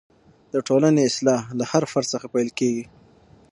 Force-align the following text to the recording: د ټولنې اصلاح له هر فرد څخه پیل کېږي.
د 0.53 0.55
ټولنې 0.67 1.01
اصلاح 1.09 1.41
له 1.59 1.63
هر 1.71 1.83
فرد 1.91 2.07
څخه 2.13 2.27
پیل 2.33 2.49
کېږي. 2.59 2.85